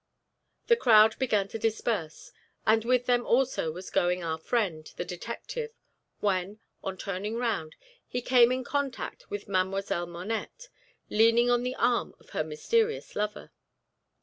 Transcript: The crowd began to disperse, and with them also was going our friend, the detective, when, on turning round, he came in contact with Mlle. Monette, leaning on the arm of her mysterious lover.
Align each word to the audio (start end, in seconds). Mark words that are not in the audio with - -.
The 0.65 0.75
crowd 0.75 1.19
began 1.19 1.47
to 1.49 1.59
disperse, 1.59 2.31
and 2.65 2.83
with 2.83 3.05
them 3.05 3.23
also 3.23 3.71
was 3.71 3.91
going 3.91 4.23
our 4.23 4.39
friend, 4.39 4.91
the 4.97 5.05
detective, 5.05 5.73
when, 6.21 6.59
on 6.83 6.97
turning 6.97 7.35
round, 7.35 7.75
he 8.07 8.19
came 8.19 8.51
in 8.51 8.63
contact 8.63 9.29
with 9.29 9.47
Mlle. 9.47 10.07
Monette, 10.07 10.69
leaning 11.11 11.51
on 11.51 11.61
the 11.61 11.75
arm 11.75 12.15
of 12.19 12.31
her 12.31 12.43
mysterious 12.43 13.15
lover. 13.15 13.51